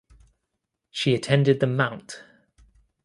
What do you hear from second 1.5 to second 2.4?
the Mt.